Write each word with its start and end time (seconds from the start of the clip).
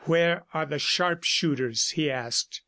"Where 0.05 0.45
are 0.51 0.65
the 0.65 0.79
sharpshooters?" 0.79 1.89
he 1.91 2.09
asked. 2.09 2.59